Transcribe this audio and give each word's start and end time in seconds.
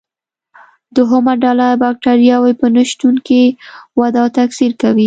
دوهمه 0.95 1.33
ډله 1.43 1.67
بکټریاوې 1.81 2.53
په 2.59 2.67
نشتون 2.75 3.15
کې 3.27 3.41
وده 3.99 4.19
او 4.23 4.29
تکثر 4.37 4.71
کوي. 4.81 4.99